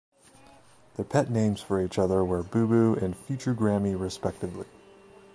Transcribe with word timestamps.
Their 0.95 1.05
pet 1.05 1.29
names 1.29 1.61
for 1.61 1.79
each 1.79 1.99
other 1.99 2.25
were 2.25 2.41
"Boo-boo" 2.41 2.95
and 2.95 3.15
"Future 3.15 3.53
Grammy" 3.53 3.93
respectively. 3.95 4.65